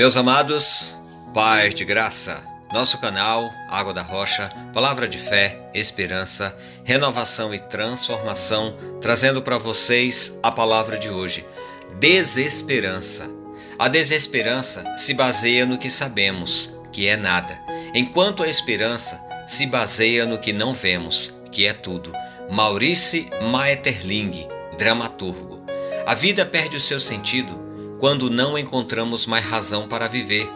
[0.00, 0.96] Meus amados,
[1.34, 8.78] paz de graça, nosso canal Água da Rocha, palavra de fé, esperança, renovação e transformação,
[8.98, 11.44] trazendo para vocês a palavra de hoje:
[11.98, 13.30] desesperança.
[13.78, 17.60] A desesperança se baseia no que sabemos, que é nada,
[17.94, 22.10] enquanto a esperança se baseia no que não vemos, que é tudo.
[22.50, 24.48] Maurice Maeterlinck,
[24.78, 25.62] dramaturgo.
[26.06, 27.68] A vida perde o seu sentido
[28.00, 30.50] quando não encontramos mais razão para viver,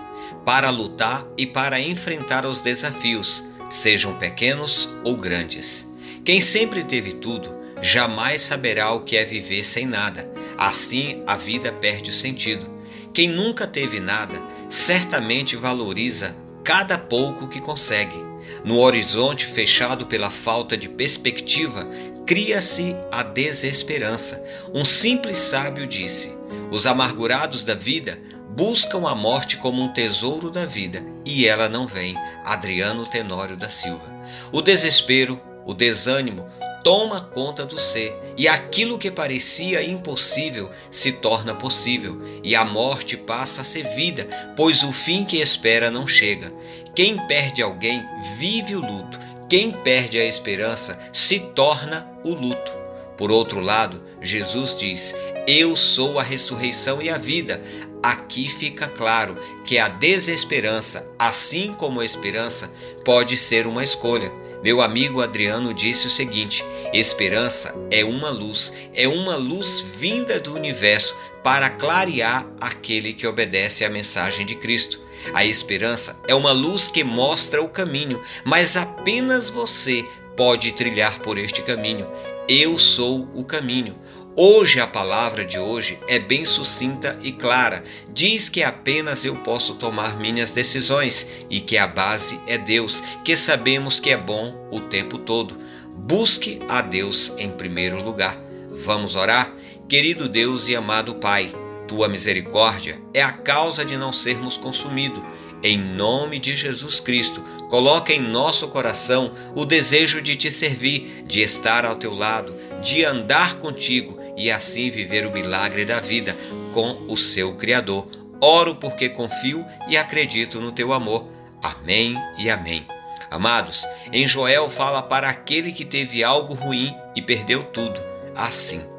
[0.46, 5.86] para lutar e para enfrentar os desafios, sejam pequenos ou grandes.
[6.24, 10.32] Quem sempre teve tudo, jamais saberá o que é viver sem nada.
[10.56, 12.72] Assim a vida perde o sentido.
[13.12, 18.33] Quem nunca teve nada, certamente valoriza cada pouco que consegue.
[18.64, 21.86] No horizonte fechado pela falta de perspectiva,
[22.26, 24.42] cria-se a desesperança.
[24.72, 26.34] Um simples sábio disse:
[26.70, 28.18] Os amargurados da vida
[28.50, 32.16] buscam a morte como um tesouro da vida e ela não vem.
[32.44, 34.14] Adriano Tenório da Silva.
[34.52, 36.48] O desespero, o desânimo
[36.82, 43.16] toma conta do ser e aquilo que parecia impossível se torna possível e a morte
[43.16, 46.52] passa a ser vida, pois o fim que espera não chega.
[46.94, 48.04] Quem perde alguém
[48.38, 49.18] vive o luto,
[49.48, 52.72] quem perde a esperança se torna o luto.
[53.16, 55.14] Por outro lado, Jesus diz:
[55.46, 57.62] Eu sou a ressurreição e a vida.
[58.02, 62.70] Aqui fica claro que a desesperança, assim como a esperança,
[63.04, 64.30] pode ser uma escolha.
[64.64, 70.54] Meu amigo Adriano disse o seguinte: esperança é uma luz, é uma luz vinda do
[70.54, 74.98] universo para clarear aquele que obedece à mensagem de Cristo.
[75.34, 80.02] A esperança é uma luz que mostra o caminho, mas apenas você
[80.34, 82.08] pode trilhar por este caminho.
[82.48, 83.94] Eu sou o caminho.
[84.36, 87.84] Hoje a palavra de hoje é bem sucinta e clara.
[88.12, 93.36] Diz que apenas eu posso tomar minhas decisões e que a base é Deus, que
[93.36, 95.56] sabemos que é bom o tempo todo.
[95.96, 98.36] Busque a Deus em primeiro lugar.
[98.84, 99.54] Vamos orar?
[99.88, 101.54] Querido Deus e amado Pai,
[101.86, 105.22] tua misericórdia é a causa de não sermos consumidos.
[105.62, 107.40] Em nome de Jesus Cristo,
[107.70, 113.04] coloca em nosso coração o desejo de te servir, de estar ao teu lado, de
[113.04, 116.36] andar contigo e assim viver o milagre da vida
[116.72, 118.06] com o seu Criador.
[118.40, 121.28] Oro porque confio e acredito no teu amor.
[121.62, 122.86] Amém e amém.
[123.30, 128.00] Amados, em Joel fala para aquele que teve algo ruim e perdeu tudo,
[128.36, 128.94] assim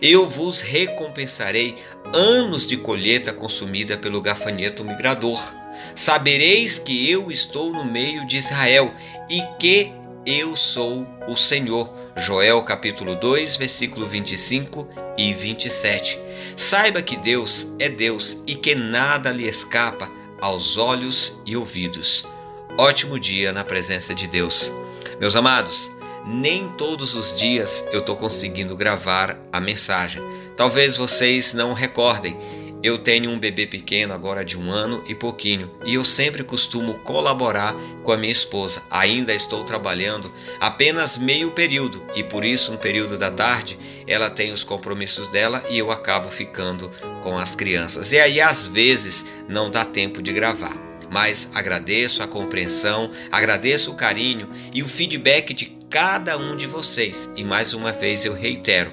[0.00, 1.76] eu vos recompensarei
[2.12, 5.40] anos de colheita consumida pelo gafanhoto migrador.
[5.94, 8.92] Sabereis que eu estou no meio de Israel
[9.28, 9.92] e que
[10.24, 11.92] eu sou o Senhor.
[12.16, 16.18] Joel capítulo 2, versículo 25 e 27.
[16.56, 20.10] Saiba que Deus é Deus e que nada lhe escapa
[20.40, 22.26] aos olhos e ouvidos.
[22.76, 24.72] Ótimo dia na presença de Deus.
[25.20, 25.90] Meus amados,
[26.26, 30.22] nem todos os dias eu estou conseguindo gravar a mensagem.
[30.56, 32.36] Talvez vocês não recordem.
[32.82, 36.94] Eu tenho um bebê pequeno agora de um ano e pouquinho e eu sempre costumo
[37.00, 38.82] colaborar com a minha esposa.
[38.90, 44.50] Ainda estou trabalhando apenas meio período e por isso no período da tarde ela tem
[44.50, 46.90] os compromissos dela e eu acabo ficando
[47.22, 48.12] com as crianças.
[48.12, 50.74] E aí às vezes não dá tempo de gravar.
[51.10, 57.28] Mas agradeço a compreensão, agradeço o carinho e o feedback de cada um de vocês.
[57.36, 58.90] E mais uma vez eu reitero: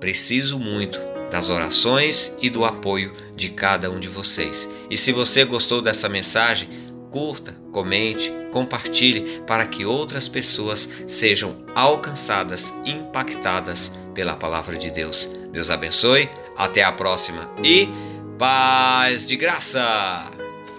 [0.00, 4.68] preciso muito das orações e do apoio de cada um de vocês.
[4.90, 6.68] E se você gostou dessa mensagem,
[7.10, 15.28] curta, comente, compartilhe para que outras pessoas sejam alcançadas, impactadas pela palavra de Deus.
[15.50, 17.88] Deus abençoe, até a próxima e
[18.38, 20.41] paz de graça!